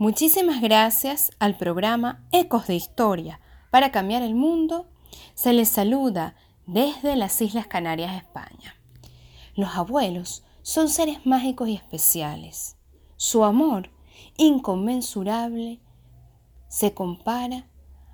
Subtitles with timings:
[0.00, 3.40] Muchísimas gracias al programa Ecos de Historia
[3.70, 4.86] para cambiar el mundo.
[5.34, 6.36] Se les saluda
[6.66, 8.76] desde las Islas Canarias, España.
[9.56, 12.76] Los abuelos son seres mágicos y especiales.
[13.16, 13.90] Su amor,
[14.36, 15.80] inconmensurable,
[16.68, 17.66] se compara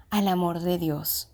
[0.08, 1.32] al amor de Dios.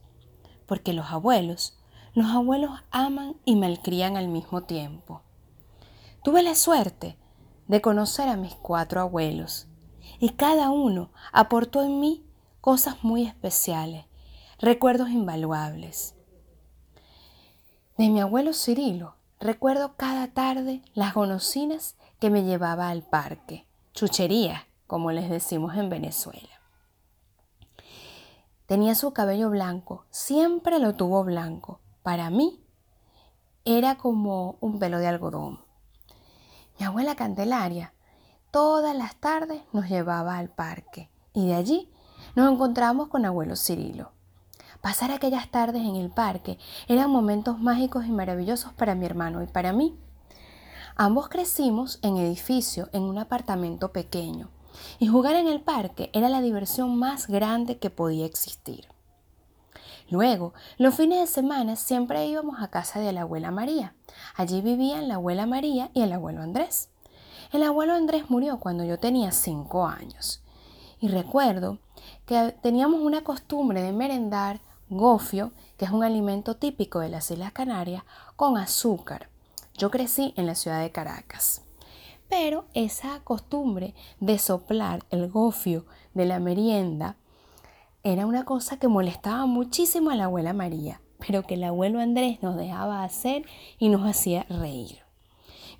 [0.66, 1.78] Porque los abuelos,
[2.12, 5.23] los abuelos aman y malcrían al mismo tiempo.
[6.24, 7.16] Tuve la suerte
[7.69, 9.69] de conocer a mis cuatro abuelos
[10.20, 12.24] y cada uno aportó en mí
[12.61, 14.05] cosas muy especiales,
[14.59, 16.15] recuerdos invaluables.
[17.97, 24.62] De mi abuelo Cirilo recuerdo cada tarde las golosinas que me llevaba al parque, chucherías,
[24.87, 26.61] como les decimos en Venezuela.
[28.66, 31.80] Tenía su cabello blanco, siempre lo tuvo blanco.
[32.02, 32.62] Para mí
[33.64, 35.64] era como un pelo de algodón.
[36.78, 37.92] Mi abuela Candelaria
[38.51, 41.89] todas las tardes nos llevaba al parque y de allí
[42.34, 44.12] nos encontramos con abuelo Cirilo.
[44.81, 49.47] Pasar aquellas tardes en el parque eran momentos mágicos y maravillosos para mi hermano y
[49.47, 49.98] para mí.
[50.97, 54.51] Ambos crecimos en edificio en un apartamento pequeño
[54.98, 58.87] y jugar en el parque era la diversión más grande que podía existir.
[60.09, 63.95] Luego, los fines de semana siempre íbamos a casa de la abuela María.
[64.34, 66.89] Allí vivían la abuela María y el abuelo Andrés.
[67.53, 70.41] El abuelo Andrés murió cuando yo tenía cinco años.
[71.01, 71.79] Y recuerdo
[72.25, 77.53] que teníamos una costumbre de merendar gofio, que es un alimento típico de las Islas
[77.53, 78.05] Canarias,
[78.37, 79.28] con azúcar.
[79.77, 81.62] Yo crecí en la ciudad de Caracas.
[82.28, 87.17] Pero esa costumbre de soplar el gofio de la merienda
[88.05, 92.41] era una cosa que molestaba muchísimo a la abuela María, pero que el abuelo Andrés
[92.43, 93.45] nos dejaba hacer
[93.81, 95.09] y nos hacía reír.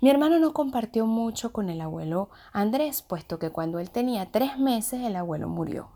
[0.01, 4.57] Mi hermano no compartió mucho con el abuelo Andrés, puesto que cuando él tenía tres
[4.57, 5.89] meses el abuelo murió.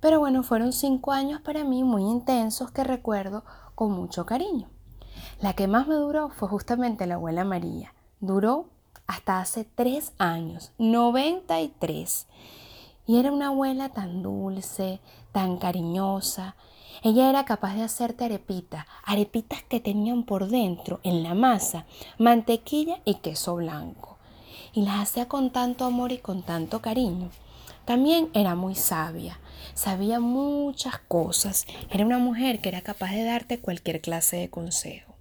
[0.00, 3.44] Pero bueno, fueron cinco años para mí muy intensos que recuerdo
[3.76, 4.68] con mucho cariño.
[5.40, 7.94] La que más me duró fue justamente la abuela María.
[8.18, 8.66] Duró
[9.06, 12.26] hasta hace tres años, 93.
[13.06, 15.00] Y era una abuela tan dulce,
[15.32, 16.54] tan cariñosa.
[17.02, 21.86] Ella era capaz de hacerte arepitas, arepitas que tenían por dentro, en la masa,
[22.18, 24.18] mantequilla y queso blanco.
[24.72, 27.30] Y las hacía con tanto amor y con tanto cariño.
[27.84, 29.40] También era muy sabia,
[29.74, 35.16] sabía muchas cosas, era una mujer que era capaz de darte cualquier clase de consejo.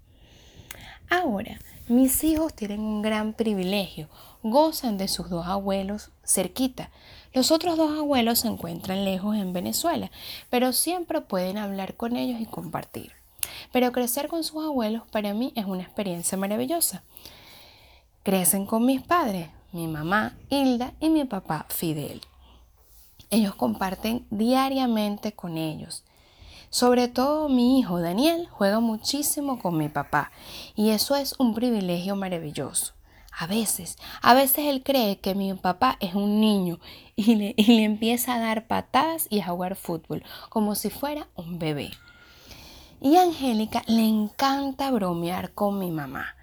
[1.09, 4.07] Ahora, mis hijos tienen un gran privilegio,
[4.43, 6.89] gozan de sus dos abuelos cerquita.
[7.33, 10.11] Los otros dos abuelos se encuentran lejos en Venezuela,
[10.49, 13.13] pero siempre pueden hablar con ellos y compartir.
[13.71, 17.03] Pero crecer con sus abuelos para mí es una experiencia maravillosa.
[18.23, 22.21] Crecen con mis padres, mi mamá Hilda y mi papá Fidel.
[23.29, 26.03] Ellos comparten diariamente con ellos.
[26.69, 30.31] Sobre todo mi hijo Daniel juega muchísimo con mi papá
[30.75, 32.93] y eso es un privilegio maravilloso.
[33.31, 36.79] A veces, a veces él cree que mi papá es un niño
[37.15, 41.27] y le, y le empieza a dar patadas y a jugar fútbol como si fuera
[41.35, 41.91] un bebé.
[42.99, 46.35] Y Angélica le encanta bromear con mi mamá.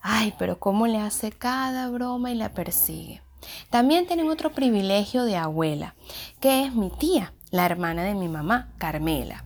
[0.00, 3.22] Ay, pero cómo le hace cada broma y la persigue.
[3.70, 5.94] También tienen otro privilegio de abuela,
[6.40, 9.44] que es mi tía, la hermana de mi mamá, Carmela.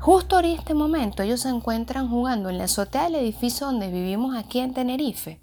[0.00, 4.36] Justo en este momento ellos se encuentran jugando en la azotea del edificio donde vivimos
[4.36, 5.40] aquí en Tenerife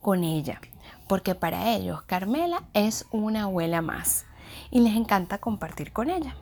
[0.00, 0.60] con ella,
[1.06, 4.26] porque para ellos Carmela es una abuela más
[4.70, 6.36] y les encanta compartir con ella.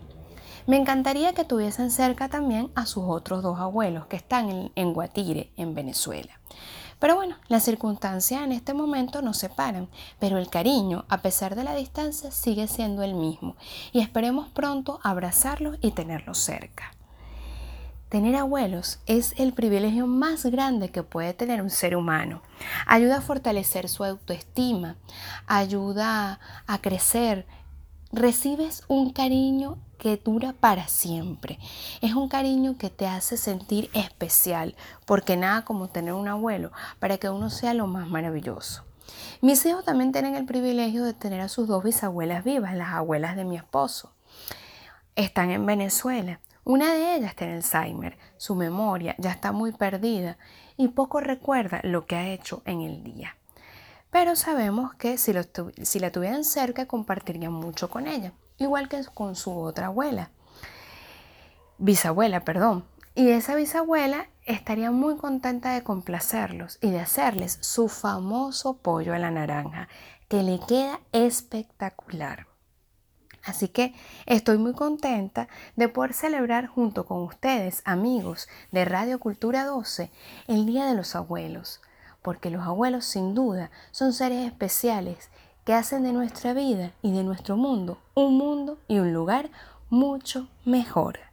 [0.67, 4.95] Me encantaría que tuviesen cerca también a sus otros dos abuelos que están en, en
[4.95, 6.41] Guatire, en Venezuela.
[6.99, 11.62] Pero bueno, las circunstancias en este momento nos separan, pero el cariño, a pesar de
[11.62, 13.55] la distancia, sigue siendo el mismo
[13.93, 16.96] y esperemos pronto abrazarlos y tenerlos cerca.
[18.09, 22.41] Tener abuelos es el privilegio más grande que puede tener un ser humano.
[22.86, 24.97] Ayuda a fortalecer su autoestima,
[25.47, 26.39] ayuda
[26.69, 27.47] a crecer.
[28.13, 31.59] Recibes un cariño que dura para siempre.
[32.01, 36.71] Es un cariño que te hace sentir especial, porque nada como tener un abuelo
[37.01, 38.84] para que uno sea lo más maravilloso.
[39.41, 43.34] Mis hijos también tienen el privilegio de tener a sus dos bisabuelas vivas, las abuelas
[43.34, 44.13] de mi esposo.
[45.16, 50.36] Están en Venezuela una de ellas tiene Alzheimer, su memoria ya está muy perdida
[50.77, 53.36] y poco recuerda lo que ha hecho en el día.
[54.10, 59.57] Pero sabemos que si, la tuvieran cerca compartirían mucho con ella, igual que con su
[59.57, 60.30] otra abuela,
[61.78, 62.84] bisabuela, perdón.
[63.15, 69.21] Y esa bisabuela estaría muy contenta de complacerlos y de hacerles su famoso pollo a
[69.21, 69.89] la naranja,
[70.27, 72.48] que le queda espectacular.
[73.47, 73.95] Así que
[74.27, 80.10] estoy muy contenta de poder celebrar junto con ustedes, amigos de Radio Cultura 12,
[80.48, 81.81] el Día de los Abuelos,
[82.22, 85.31] porque los abuelos sin duda son seres especiales
[85.65, 89.49] que hacen de nuestra vida y de nuestro mundo un mundo y un lugar
[89.91, 91.26] mucho mejor.